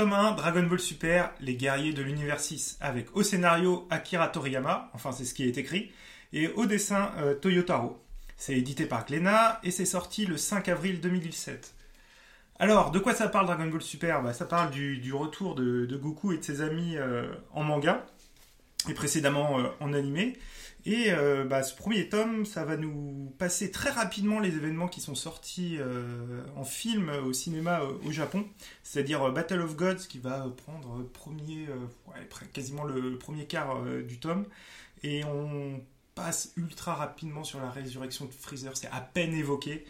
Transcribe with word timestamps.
1, 0.00 0.32
Dragon 0.32 0.62
Ball 0.62 0.78
Super, 0.78 1.32
les 1.40 1.56
guerriers 1.56 1.92
de 1.92 2.02
l'univers 2.02 2.40
6, 2.40 2.78
avec 2.80 3.16
au 3.16 3.22
scénario 3.22 3.86
Akira 3.90 4.28
Toriyama, 4.28 4.90
enfin 4.94 5.12
c'est 5.12 5.24
ce 5.24 5.34
qui 5.34 5.44
est 5.44 5.58
écrit, 5.58 5.90
et 6.32 6.48
au 6.48 6.66
dessin 6.66 7.10
euh, 7.18 7.34
Toyotaro. 7.34 8.00
C'est 8.36 8.56
édité 8.56 8.86
par 8.86 9.04
Glénat 9.04 9.60
et 9.64 9.72
c'est 9.72 9.84
sorti 9.84 10.24
le 10.24 10.36
5 10.36 10.68
avril 10.68 11.00
2017. 11.00 11.74
Alors, 12.60 12.92
de 12.92 12.98
quoi 13.00 13.14
ça 13.14 13.28
parle 13.28 13.46
Dragon 13.46 13.66
Ball 13.66 13.82
Super? 13.82 14.22
Bah, 14.22 14.32
Ça 14.32 14.44
parle 14.44 14.70
du, 14.70 15.12
retour 15.12 15.56
de, 15.56 15.86
de 15.86 15.96
Goku 15.96 16.32
et 16.32 16.38
de 16.38 16.44
ses 16.44 16.60
amis 16.60 16.96
euh, 16.96 17.26
en 17.52 17.64
manga, 17.64 18.06
et 18.88 18.94
précédemment 18.94 19.58
euh, 19.58 19.68
en 19.80 19.92
animé. 19.92 20.36
Et 20.86 21.06
euh, 21.08 21.44
bah, 21.44 21.62
ce 21.62 21.74
premier 21.74 22.08
tome, 22.08 22.46
ça 22.46 22.64
va 22.64 22.76
nous 22.76 23.34
passer 23.38 23.70
très 23.70 23.90
rapidement 23.90 24.38
les 24.38 24.54
événements 24.54 24.88
qui 24.88 25.00
sont 25.00 25.16
sortis 25.16 25.76
euh, 25.78 26.42
en 26.56 26.64
film 26.64 27.10
au 27.26 27.32
cinéma 27.32 27.82
au 28.06 28.12
Japon, 28.12 28.46
c'est-à-dire 28.84 29.30
Battle 29.32 29.60
of 29.60 29.76
Gods 29.76 30.06
qui 30.08 30.18
va 30.18 30.46
prendre 30.64 31.04
quasiment 32.52 32.84
le 32.84 33.18
premier 33.18 33.44
quart 33.46 33.82
du 34.06 34.18
tome, 34.18 34.46
et 35.02 35.24
on 35.24 35.82
passe 36.14 36.52
ultra 36.56 36.94
rapidement 36.94 37.44
sur 37.44 37.60
la 37.60 37.70
résurrection 37.70 38.24
de 38.24 38.32
Freezer, 38.32 38.76
c'est 38.76 38.88
à 38.88 39.00
peine 39.00 39.34
évoqué, 39.34 39.84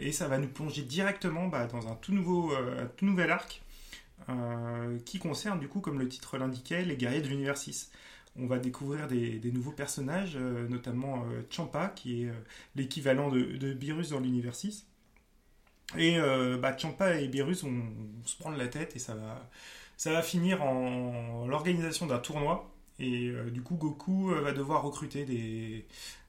et 0.00 0.12
ça 0.12 0.28
va 0.28 0.38
nous 0.38 0.48
plonger 0.48 0.82
directement 0.82 1.46
bah, 1.46 1.66
dans 1.66 1.86
un 1.88 1.94
tout 1.94 2.12
nouveau, 2.12 2.52
un 2.52 2.86
tout 2.96 3.06
nouvel 3.06 3.30
arc. 3.30 3.62
Euh, 4.28 4.98
qui 5.06 5.18
concerne 5.18 5.58
du 5.58 5.68
coup, 5.68 5.80
comme 5.80 5.98
le 5.98 6.08
titre 6.08 6.36
l'indiquait, 6.36 6.84
les 6.84 6.96
guerriers 6.96 7.22
de 7.22 7.28
l'univers 7.28 7.56
6 7.56 7.90
on 8.40 8.46
va 8.46 8.58
découvrir 8.60 9.08
des, 9.08 9.40
nouveaux 9.52 9.72
personnages, 9.72 10.36
euh, 10.36 10.68
notamment 10.68 11.24
euh, 11.24 11.42
Champa, 11.50 11.88
qui 11.88 12.22
est 12.22 12.32
l'équivalent 12.76 13.30
de, 13.30 13.40
de 13.40 13.72
Beerus 13.72 14.10
dans 14.10 14.20
l'univers 14.20 14.54
6. 14.54 14.86
Et 15.96 16.18
bah, 16.60 16.76
Champa 16.76 17.16
et 17.16 17.26
Beerus, 17.28 17.64
on, 17.64 17.82
se 18.24 18.36
prend 18.36 18.50
la 18.50 18.68
tête 18.68 18.94
et 18.94 18.98
ça 18.98 19.14
va, 19.14 19.48
ça 19.96 20.12
va 20.12 20.22
finir 20.22 20.62
en 20.62 21.46
l'organisation 21.46 22.06
d'un 22.06 22.18
tournoi. 22.18 22.70
Et 23.00 23.32
du 23.50 23.62
coup, 23.62 23.74
Goku 23.74 24.28
va 24.28 24.52
devoir 24.52 24.82
recruter 24.82 25.24
des, 25.24 25.86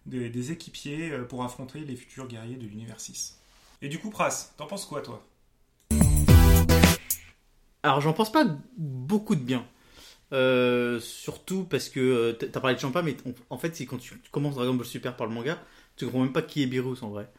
des, 0.08 0.52
équipiers 0.52 1.12
pour 1.28 1.44
affronter 1.44 1.82
les 1.82 1.98
futurs 1.98 2.28
guerriers 2.28 2.56
de 2.56 2.66
l'univers 2.66 3.02
6. 3.02 3.40
Et 3.82 3.90
du 3.90 4.00
coup, 4.00 4.10
Pras, 4.10 4.54
t'en 4.58 4.66
penses 4.66 4.86
quoi, 4.86 5.02
toi? 5.02 5.24
Alors, 7.84 8.02
j'en 8.02 8.14
pense 8.14 8.32
pas 8.32 8.46
beaucoup 8.78 9.36
de 9.36 9.42
bien. 9.42 9.66
Euh, 10.32 11.00
surtout 11.00 11.64
parce 11.64 11.90
que 11.90 12.00
euh, 12.00 12.34
t'as 12.34 12.60
parlé 12.60 12.76
de 12.76 12.80
Champa, 12.80 13.02
mais 13.02 13.18
en 13.50 13.58
fait, 13.58 13.76
c'est 13.76 13.86
quand 13.86 13.98
tu, 13.98 14.20
tu 14.22 14.30
commences 14.32 14.56
Dragon 14.56 14.76
Ball 14.76 14.86
Super 14.86 15.16
par 15.16 15.28
le 15.28 15.34
manga, 15.34 15.60
tu 15.96 16.06
comprends 16.06 16.22
même 16.22 16.34
pas 16.34 16.42
qui 16.42 16.62
est 16.62 16.68
Beerus 16.68 17.02
en 17.04 17.10
vrai. 17.10 17.30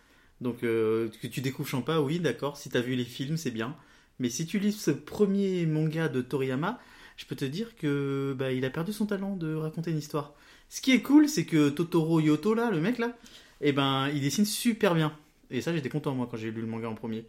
Donc, 0.40 0.64
euh, 0.64 1.08
que 1.22 1.26
tu 1.26 1.40
découvres 1.40 1.68
Champa, 1.68 2.00
oui, 2.00 2.18
d'accord. 2.18 2.56
Si 2.56 2.68
t'as 2.70 2.80
vu 2.80 2.94
les 2.96 3.04
films, 3.04 3.36
c'est 3.36 3.50
bien. 3.50 3.76
Mais 4.18 4.28
si 4.30 4.46
tu 4.46 4.58
lis 4.58 4.72
ce 4.72 4.90
premier 4.90 5.66
manga 5.66 6.08
de 6.08 6.20
Toriyama, 6.22 6.80
je 7.16 7.26
peux 7.26 7.36
te 7.36 7.44
dire 7.44 7.76
que 7.76 8.34
bah, 8.38 8.52
il 8.52 8.64
a 8.64 8.70
perdu 8.70 8.92
son 8.92 9.06
talent 9.06 9.36
de 9.36 9.54
raconter 9.54 9.90
une 9.90 9.98
histoire. 9.98 10.34
Ce 10.68 10.80
qui 10.80 10.92
est 10.92 11.02
cool, 11.02 11.28
c'est 11.28 11.44
que 11.44 11.68
Totoro 11.68 12.20
Yoto, 12.20 12.54
là, 12.54 12.70
le 12.70 12.80
mec 12.80 12.98
là, 12.98 13.16
eh 13.60 13.72
ben, 13.72 14.08
il 14.08 14.20
dessine 14.22 14.46
super 14.46 14.94
bien. 14.94 15.12
Et 15.50 15.60
ça, 15.60 15.74
j'étais 15.74 15.88
content 15.88 16.14
moi 16.14 16.28
quand 16.30 16.36
j'ai 16.36 16.50
lu 16.50 16.60
le 16.60 16.66
manga 16.66 16.88
en 16.88 16.94
premier. 16.94 17.24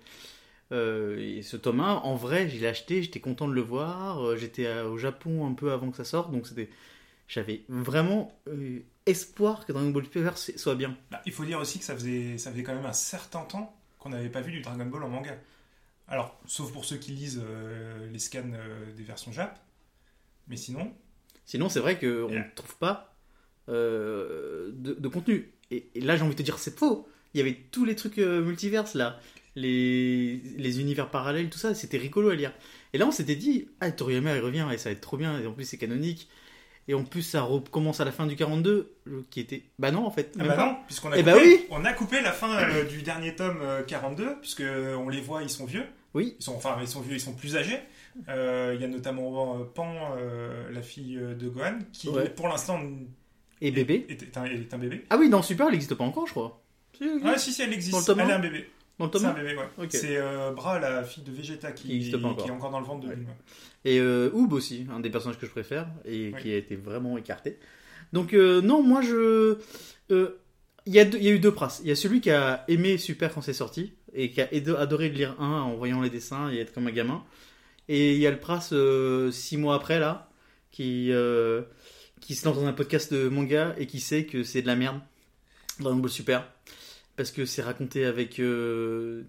Euh, 0.72 1.18
et 1.20 1.42
ce 1.42 1.58
tome 1.58 1.82
1, 1.82 1.96
en 1.96 2.16
vrai, 2.16 2.48
je 2.50 2.58
l'ai 2.60 2.68
acheté, 2.68 3.04
j'étais 3.04 3.20
content 3.20 3.48
de 3.48 3.54
le 3.54 3.62
voir. 3.62 4.26
Euh, 4.26 4.38
J'étais 4.38 4.72
au 4.82 4.98
Japon 4.98 5.46
un 5.46 5.54
peu 5.54 5.72
avant 5.72 5.92
que 5.92 5.98
ça 5.98 6.06
sorte, 6.06 6.32
donc 6.32 6.48
c'était, 6.48 6.70
j'avais 7.28 7.64
vraiment 7.68 8.40
euh, 8.48 8.80
espoir 9.06 9.66
que 9.66 9.74
Dragon 9.74 9.90
Ball 9.90 10.06
Super 10.06 10.38
soit 10.38 10.76
bien. 10.76 10.98
Bah, 11.12 11.22
il 11.26 11.34
faut 11.34 11.44
dire 11.46 11.60
aussi 11.60 11.80
que 11.80 11.86
ça 11.86 11.94
faisait, 11.96 12.38
ça 12.38 12.52
faisait 12.52 12.64
quand 12.64 12.74
même 12.76 12.86
un 12.86 12.94
certain 12.94 13.42
temps 13.44 13.76
qu'on 14.00 14.10
n'avait 14.10 14.30
pas 14.30 14.42
vu 14.42 14.52
du 14.52 14.62
Dragon 14.62 14.86
Ball 14.86 15.04
en 15.04 15.10
manga. 15.10 15.38
Alors, 16.08 16.40
sauf 16.46 16.72
pour 16.72 16.86
ceux 16.86 16.98
qui 16.98 17.12
lisent 17.12 17.42
euh, 17.46 18.10
les 18.12 18.20
scans 18.20 18.44
des 18.96 19.04
versions 19.04 19.32
Jap. 19.32 19.60
Mais 20.48 20.58
sinon, 20.58 20.94
Sinon, 21.46 21.70
c'est 21.70 21.80
vrai 21.82 22.00
qu'on 22.00 22.30
ne 22.30 22.34
Yeah. 22.34 22.52
trouve 22.56 22.78
pas 22.78 23.14
de, 23.68 24.74
de 24.74 25.08
contenu. 25.08 25.52
Et, 25.70 25.90
et 25.96 26.02
là, 26.02 26.16
j'ai 26.18 26.24
envie 26.24 26.34
de 26.34 26.38
te 26.38 26.44
dire, 26.44 26.60
c'est 26.60 26.78
faux. 26.78 27.08
Il 27.34 27.38
y 27.38 27.42
avait 27.42 27.58
tous 27.72 27.86
les 27.86 27.96
trucs 27.96 28.18
multiverses 28.18 28.94
là, 28.96 29.20
les, 29.56 30.42
les 30.58 30.80
univers 30.80 31.10
parallèles, 31.10 31.50
tout 31.50 31.58
ça, 31.60 31.74
c'était 31.74 31.98
rigolo 31.98 32.30
à 32.30 32.36
lire. 32.36 32.54
Et 32.94 32.98
là, 32.98 33.08
on 33.08 33.12
s'était 33.12 33.36
dit, 33.36 33.68
ah, 33.80 33.92
Toriyama 33.92 34.36
il 34.36 34.42
revient 34.42 34.68
et 34.74 34.78
ça 34.78 34.90
va 34.90 34.94
être 34.94 35.02
trop 35.02 35.18
bien. 35.18 35.40
Et 35.40 35.48
en 35.48 35.54
plus, 35.54 35.66
c'est 35.66 35.78
canonique. 35.78 36.30
Et 36.88 36.94
en 36.94 37.04
plus, 37.04 37.22
ça 37.22 37.44
recommence 37.44 38.00
à 38.02 38.06
la 38.06 38.12
fin 38.12 38.26
du 38.26 38.36
42, 38.36 38.96
euh, 39.08 39.22
qui 39.30 39.40
était. 39.40 39.64
Bah 39.78 39.92
non, 39.92 40.06
en 40.06 40.12
fait. 40.12 40.34
ah 40.40 40.44
bah 40.44 40.54
pas. 40.56 40.66
non, 40.66 40.76
puisqu'on 40.88 41.12
a, 41.12 41.18
Eh 41.18 41.20
coupé, 41.24 41.32
bah 41.32 41.38
oui. 41.42 41.60
on 41.70 41.86
a 41.86 41.94
coupé 41.94 42.22
la 42.22 42.32
fin 42.32 42.58
euh, 42.58 42.84
du 42.86 43.02
dernier 43.04 43.36
tome 43.36 43.60
euh, 43.62 43.84
42, 43.84 44.38
puisque 44.42 44.64
on 44.64 45.08
les 45.08 45.22
voit, 45.22 45.44
ils 45.44 45.50
sont 45.50 45.66
vieux. 45.66 45.86
Oui. 46.14 46.36
Ils 46.40 46.44
sont, 46.44 46.56
enfin, 46.56 46.76
ils 46.82 46.88
sont 46.88 47.02
vieux, 47.02 47.14
ils 47.16 47.22
sont 47.22 47.34
plus 47.34 47.56
âgés. 47.56 47.78
Euh, 48.28 48.74
Il 48.76 48.82
y 48.82 48.84
a 48.84 48.88
notamment 48.88 49.60
euh, 49.60 49.64
Pan, 49.64 50.16
euh, 50.18 50.70
la 50.72 50.82
fille 50.82 51.18
euh, 51.18 51.36
de 51.36 51.48
Gohan, 51.48 51.80
qui 51.94 52.10
Ouais. 52.10 52.30
pour 52.30 52.48
l'instant 52.50 52.82
Et 53.62 53.72
bébé. 53.72 54.06
est, 54.10 54.24
est 54.24 54.38
un, 54.38 54.46
est 54.46 54.74
un 54.74 54.78
bébé. 54.80 55.06
Ah 55.12 55.18
oui, 55.18 55.30
dans 55.30 55.42
Super, 55.44 55.68
elle 55.68 55.74
n'existe 55.74 55.94
pas 55.96 56.04
encore, 56.04 56.26
je 56.26 56.32
crois. 56.32 56.62
Ah 57.24 57.38
si, 57.38 57.54
si, 57.54 57.62
elle 57.62 57.72
existe. 57.74 58.10
Elle 58.10 58.20
est 58.30 58.34
un 58.34 58.40
bébé. 58.40 58.70
Dans 59.02 59.06
le 59.08 59.12
C'est 59.14 59.20
tome 59.20 59.26
un 59.26 59.40
1. 59.40 59.44
bébé, 59.44 59.56
ouais. 59.58 59.70
Ok. 59.86 59.88
C'est 59.92 60.18
euh, 60.18 60.52
Bra, 60.52 60.80
la 60.80 61.04
fille 61.04 61.24
de 61.24 61.32
Vegeta, 61.32 61.72
qui, 61.72 61.88
Qui 61.90 61.96
existe 61.98 62.18
pas 62.18 62.28
encore. 62.28 62.44
qui 62.46 62.50
est 62.50 62.54
encore 62.54 62.72
dans 62.72 62.80
le 62.80 62.86
ventre 62.86 63.02
de 63.02 63.08
Ouais. 63.10 63.16
Bulma. 63.16 63.32
Et 63.86 64.00
euh, 64.00 64.30
Oob 64.34 64.54
aussi, 64.54 64.86
un 64.94 65.00
des 65.00 65.10
personnages 65.10 65.38
que 65.40 65.46
je 65.46 65.52
préfère 65.52 65.88
et 66.06 66.32
Oui. 66.34 66.42
qui 66.42 66.52
a 66.54 66.58
été 66.58 66.76
vraiment 66.76 67.18
écarté. 67.18 67.58
Donc 68.14 68.34
euh, 68.34 68.62
non, 68.62 68.84
moi 68.84 69.02
je... 69.02 69.58
euh, 70.12 70.42
Il 70.86 70.94
y, 70.94 71.00
a 71.00 71.06
deux- 71.06 71.18
il 71.18 71.24
y 71.24 71.30
a 71.30 71.32
eu 71.32 71.40
deux 71.40 71.52
pras. 71.54 71.80
Il 71.82 71.88
y 71.88 71.92
a 71.92 71.96
celui 71.96 72.22
qui 72.22 72.32
a 72.32 72.64
aimé 72.68 72.98
Super 72.98 73.34
quand 73.34 73.42
c'est 73.42 73.54
sorti 73.54 73.94
et 74.14 74.32
qui 74.32 74.42
a 74.42 74.48
ado- 74.52 74.76
adoré 74.78 75.10
le 75.10 75.16
lire 75.16 75.36
un 75.40 75.62
en 75.62 75.76
voyant 75.76 76.02
les 76.02 76.10
dessins 76.10 76.52
et 76.52 76.58
être 76.60 76.74
comme 76.74 76.88
un 76.88 76.92
gamin. 76.92 77.24
Et 77.88 78.14
il 78.14 78.20
y 78.20 78.28
a 78.28 78.32
le 78.32 78.40
euh, 78.74 79.32
six 79.32 79.58
mois 79.58 79.76
après 79.76 80.00
là, 80.00 80.30
qui, 80.72 81.12
qui 82.20 82.36
se 82.36 82.46
lance 82.46 82.56
dans 82.58 82.66
un 82.66 82.74
podcast 82.74 83.14
de 83.14 83.28
manga 83.30 83.76
et 83.78 83.88
qui 83.88 84.00
sait 84.00 84.26
que 84.26 84.44
c'est 84.44 84.62
de 84.62 84.68
la 84.68 84.76
merde. 84.76 85.00
Dragon 85.80 85.98
Ball 85.98 86.12
Super. 86.12 86.48
Parce 87.22 87.32
que 87.32 87.46
c'est 87.46 87.62
raconté 87.62 88.06
avec 88.06 88.40
euh, 88.40 89.24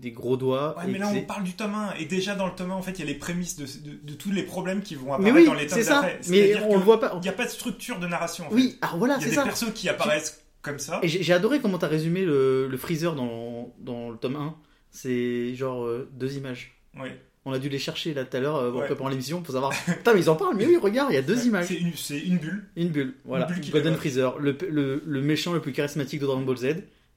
des 0.00 0.12
gros 0.12 0.36
doigts. 0.36 0.76
Ouais, 0.78 0.84
mais 0.86 0.98
là, 0.98 1.08
on 1.10 1.14
c'est- 1.14 1.22
parle 1.22 1.42
du 1.44 1.54
tome 1.54 1.74
1. 1.74 1.94
Et 1.98 2.04
déjà, 2.04 2.34
dans 2.36 2.46
le 2.46 2.52
tome 2.54 2.70
1, 2.70 2.74
en 2.74 2.82
fait, 2.82 2.92
il 2.92 3.00
y 3.00 3.02
a 3.02 3.06
les 3.06 3.14
prémices 3.14 3.56
de, 3.56 3.64
de- 3.64 3.96
de 4.00 4.14
tous 4.14 4.30
les 4.30 4.44
problèmes 4.44 4.80
qui 4.82 4.94
vont 4.94 5.12
apparaître 5.12 5.34
oui, 5.36 5.44
dans 5.46 5.54
les 5.54 5.66
tomes 5.66 5.78
c'est 5.78 5.84
ça. 5.84 5.94
d'après. 6.02 6.20
Mais 6.28 6.54
on 6.68 6.76
le 6.76 6.82
voit 6.84 7.00
pas. 7.00 7.12
Il 7.16 7.20
n'y 7.22 7.28
a 7.28 7.32
pas 7.32 7.44
de 7.46 7.50
structure 7.50 7.98
de 7.98 8.06
narration. 8.06 8.46
En 8.46 8.50
fait. 8.50 8.54
Oui, 8.54 8.78
alors 8.80 8.98
voilà, 8.98 9.14
il 9.16 9.20
y 9.20 9.20
a 9.20 9.24
c'est 9.24 9.30
des 9.30 9.36
ça. 9.36 9.42
persos 9.44 9.72
qui 9.74 9.88
apparaissent 9.88 10.44
comme 10.62 10.78
ça. 10.78 11.00
Et 11.02 11.08
j'ai 11.08 11.32
adoré 11.32 11.60
comment 11.60 11.78
t'as 11.78 11.88
résumé 11.88 12.24
le, 12.24 12.68
le 12.68 12.76
Freezer 12.76 13.14
dans, 13.16 13.74
dans 13.80 14.10
le 14.10 14.16
tome 14.16 14.36
1. 14.36 14.54
C'est 14.90 15.54
genre 15.56 15.84
euh, 15.84 16.08
deux 16.12 16.36
images. 16.36 16.74
Oui. 17.00 17.08
On 17.44 17.52
a 17.52 17.58
dû 17.58 17.68
les 17.68 17.80
chercher 17.80 18.14
là 18.14 18.24
tout 18.24 18.36
à 18.36 18.40
l'heure 18.40 18.56
euh, 18.56 18.70
Ouais. 18.70 18.86
préparant 18.86 19.08
l'émission 19.08 19.42
pour 19.42 19.52
savoir. 19.52 19.72
Putain, 19.84 20.14
mais 20.14 20.20
ils 20.20 20.30
en 20.30 20.36
parlent, 20.36 20.54
mais 20.56 20.64
oui, 20.66 20.76
regarde, 20.76 21.10
il 21.10 21.14
y 21.14 21.18
a 21.18 21.22
deux 21.22 21.44
images. 21.46 21.66
C'est 21.66 21.74
une, 21.74 21.92
c'est 21.96 22.20
une 22.20 22.38
bulle. 22.38 22.68
Une 22.76 22.90
bulle, 22.90 23.14
voilà. 23.24 23.46
bulle 23.46 23.68
Golden. 23.70 23.96
Freezer, 23.96 24.38
le, 24.38 24.56
le, 24.70 25.02
le 25.04 25.20
méchant 25.22 25.52
le 25.52 25.60
plus 25.60 25.72
charismatique 25.72 26.20
de 26.20 26.26
Dragon 26.26 26.42
Ball 26.42 26.56
Z, 26.56 26.66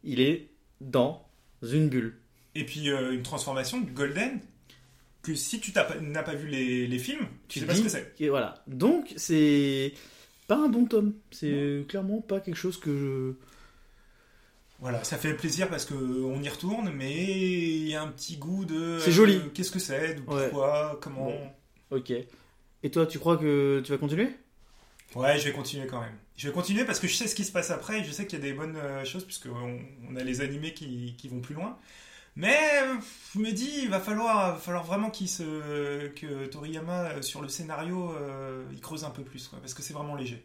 il 0.05 0.21
est 0.21 0.49
dans 0.81 1.27
une 1.61 1.89
bulle. 1.89 2.15
Et 2.55 2.63
puis, 2.65 2.89
euh, 2.89 3.11
une 3.13 3.23
transformation 3.23 3.81
de 3.81 3.89
Golden 3.91 4.39
que 5.21 5.33
si 5.35 5.59
tu 5.59 5.71
n'as 6.01 6.23
pas 6.23 6.35
vu 6.35 6.47
les, 6.47 6.87
les 6.87 6.99
films, 6.99 7.27
tu 7.47 7.55
Tu 7.55 7.59
sais 7.59 7.65
pas 7.65 7.75
ce 7.75 7.81
que 7.81 7.89
c'est. 7.89 8.13
Et 8.19 8.29
voilà. 8.29 8.63
Donc, 8.67 9.11
c'est 9.17 9.91
pas 10.47 10.55
un 10.57 10.69
bon 10.69 10.85
tome. 10.85 11.13
C'est 11.31 11.83
clairement 11.89 12.21
pas 12.21 12.39
quelque 12.39 12.55
chose 12.55 12.79
que 12.79 12.95
je. 12.95 13.33
Voilà, 14.79 15.03
ça 15.03 15.17
fait 15.17 15.33
plaisir 15.33 15.69
parce 15.69 15.85
que 15.85 15.93
on 15.95 16.41
y 16.43 16.49
retourne, 16.49 16.91
mais 16.93 17.23
il 17.23 17.87
y 17.89 17.95
a 17.95 18.03
un 18.03 18.09
petit 18.09 18.37
goût 18.37 18.65
de. 18.65 18.99
C'est 18.99 19.11
joli. 19.11 19.35
euh, 19.37 19.49
Qu'est-ce 19.53 19.71
que 19.71 19.79
c'est 19.79 20.19
Ouais. 20.27 20.49
Pourquoi 20.49 20.99
Comment 21.01 21.25
Bon. 21.25 21.49
Ok. 21.97 22.11
Et 22.83 22.91
toi, 22.91 23.05
tu 23.07 23.17
crois 23.17 23.37
que 23.37 23.81
tu 23.83 23.91
vas 23.91 23.97
continuer? 23.97 24.29
Ouais, 25.15 25.37
je 25.39 25.45
vais 25.45 25.51
continuer 25.53 25.87
quand 25.87 25.99
même. 26.01 26.15
Je 26.37 26.47
vais 26.47 26.53
continuer 26.53 26.83
parce 26.83 26.99
que 26.99 27.07
je 27.07 27.15
sais 27.15 27.27
ce 27.27 27.35
qui 27.35 27.43
se 27.45 27.51
passe 27.51 27.71
après. 27.71 27.99
et 27.99 28.03
Je 28.03 28.11
sais 28.11 28.25
qu'il 28.27 28.39
y 28.39 28.41
a 28.41 28.45
des 28.45 28.53
bonnes 28.53 28.75
euh, 28.75 29.05
choses 29.05 29.23
puisque 29.23 29.47
on, 29.47 30.15
a 30.15 30.23
les 30.23 30.41
animés 30.41 30.73
qui, 30.73 31.15
qui 31.17 31.29
vont 31.29 31.39
plus 31.39 31.55
loin. 31.55 31.77
Mais 32.35 32.57
je 33.33 33.39
me 33.39 33.51
dis, 33.51 33.71
il 33.83 33.89
va 33.89 34.01
falloir, 34.01 34.59
falloir 34.59 34.83
vraiment 34.83 35.09
se, 35.13 36.07
que 36.09 36.47
Toriyama 36.47 37.03
euh, 37.11 37.21
sur 37.21 37.41
le 37.41 37.47
scénario, 37.47 38.11
euh, 38.11 38.65
il 38.73 38.81
creuse 38.81 39.05
un 39.05 39.09
peu 39.09 39.21
plus, 39.23 39.47
quoi, 39.47 39.59
parce 39.59 39.73
que 39.73 39.81
c'est 39.81 39.93
vraiment 39.93 40.15
léger. 40.15 40.43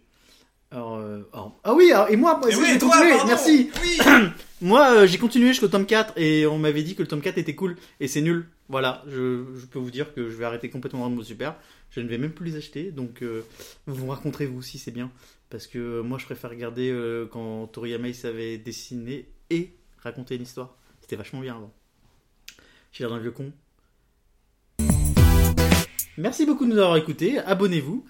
alors, 0.71 0.99
euh, 0.99 1.29
alors- 1.33 1.59
Ah 1.65 1.75
oui, 1.75 1.91
alors- 1.91 2.09
et 2.09 2.15
moi, 2.17 2.41
Et 2.49 2.55
oui, 2.55 2.65
j'ai 2.65 2.79
toi, 2.79 2.91
continué, 2.91 3.11
pardon 3.11 3.27
merci 3.27 3.71
Oui. 3.83 3.99
Moi, 4.61 4.89
euh, 4.93 5.07
j'ai 5.09 5.19
continué 5.19 5.49
jusqu'au 5.49 5.67
tome 5.69 5.87
4 5.87 6.13
et 6.17 6.47
on 6.47 6.59
m'avait 6.59 6.83
dit 6.85 6.95
que 6.95 7.03
le 7.03 7.09
tome 7.09 7.23
4 7.23 7.39
était 7.39 7.55
cool 7.57 7.77
et 7.99 8.07
c'est 8.07 8.21
nul. 8.21 8.47
Voilà, 8.69 9.03
je, 9.09 9.47
je 9.59 9.67
peux 9.67 9.79
vous 9.81 9.91
dire 9.91 10.15
que 10.15 10.31
je 10.31 10.37
vais 10.37 10.45
arrêter 10.45 10.71
complètement 10.71 11.09
Ball 11.11 11.25
Super. 11.25 11.57
Je 11.91 12.01
ne 12.01 12.09
vais 12.09 12.19
même 12.19 12.33
plus 12.33 12.47
les 12.47 12.57
acheter, 12.57 12.93
donc 12.93 13.23
euh, 13.23 13.45
vous 13.87 14.05
me 14.05 14.11
raconterez 14.11 14.47
vous 14.47 14.59
aussi, 14.59 14.79
c'est 14.79 14.93
bien. 14.93 15.11
Parce 15.51 15.67
que 15.67 15.79
euh, 15.79 16.03
moi, 16.03 16.17
je 16.19 16.25
préfère 16.25 16.51
regarder 16.51 16.91
euh, 16.91 17.27
quand 17.27 17.67
Toriyama 17.67 18.13
savait 18.13 18.57
dessiner 18.57 19.29
et 19.51 19.75
raconter 19.99 20.37
une 20.37 20.43
histoire. 20.43 20.77
C'était 21.01 21.17
vachement 21.17 21.41
bien 21.41 21.57
avant. 21.57 21.75
J'ai 22.93 23.03
l'air 23.03 23.11
d'un 23.11 23.19
vieux 23.19 23.33
con. 23.33 23.53
Merci 26.17 26.47
beaucoup 26.47 26.65
de 26.65 26.71
nous 26.71 26.79
avoir 26.79 26.97
écoutés. 26.97 27.39
Abonnez-vous. 27.39 28.07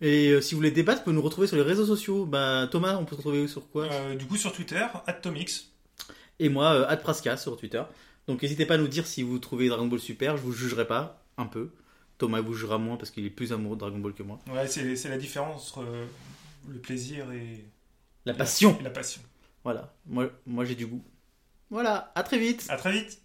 Et 0.00 0.28
euh, 0.30 0.40
si 0.40 0.54
vous 0.54 0.60
voulez 0.60 0.70
débattre, 0.70 1.00
vous 1.00 1.04
pouvez 1.04 1.16
nous 1.16 1.22
retrouver 1.22 1.48
sur 1.48 1.56
les 1.56 1.62
réseaux 1.62 1.86
sociaux. 1.86 2.26
Bah, 2.26 2.68
Thomas, 2.70 2.96
on 2.96 3.04
peut 3.04 3.16
se 3.16 3.22
retrouver 3.22 3.48
sur 3.48 3.68
quoi? 3.68 3.88
Du 4.14 4.26
coup, 4.26 4.36
sur 4.36 4.52
Twitter, 4.52 4.86
Atomix. 5.06 5.72
et 6.38 6.48
moi, 6.48 6.86
Adpraska 6.86 7.36
sur 7.36 7.56
Twitter. 7.56 7.82
Donc 8.28 8.42
n'hésitez 8.42 8.66
pas 8.66 8.74
à 8.74 8.78
nous 8.78 8.88
dire 8.88 9.06
si 9.06 9.22
vous 9.22 9.38
trouvez 9.38 9.68
Dragon 9.68 9.86
Ball 9.86 10.00
super, 10.00 10.36
je 10.36 10.42
vous 10.42 10.52
jugerai 10.52 10.86
pas, 10.86 11.24
un 11.36 11.46
peu. 11.46 11.70
Thomas 12.18 12.42
bougera 12.42 12.78
moins 12.78 12.96
parce 12.96 13.10
qu'il 13.10 13.24
est 13.24 13.30
plus 13.30 13.52
amoureux 13.52 13.76
de 13.76 13.80
Dragon 13.80 13.98
Ball 13.98 14.14
que 14.14 14.22
moi. 14.22 14.38
Ouais, 14.52 14.66
c'est 14.68 15.08
la 15.08 15.18
différence 15.18 15.70
entre 15.70 15.82
euh, 15.82 16.06
le 16.68 16.78
plaisir 16.78 17.30
et 17.32 17.64
La 18.24 18.34
passion 18.34 18.76
et 18.80 18.82
la 18.82 18.90
passion. 18.90 19.20
Voilà, 19.64 19.94
moi, 20.06 20.30
moi 20.46 20.64
j'ai 20.64 20.74
du 20.74 20.86
goût. 20.86 21.02
Voilà, 21.70 22.12
à 22.14 22.22
très 22.22 22.38
vite 22.38 22.66
À 22.68 22.76
très 22.76 22.92
vite 22.92 23.20